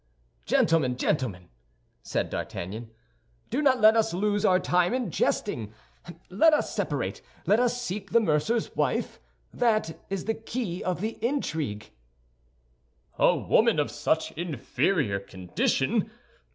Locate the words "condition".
15.19-16.09